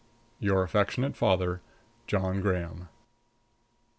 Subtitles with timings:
[0.39, 1.61] Your affectionate father,
[2.07, 2.89] JOHN GRAHAM.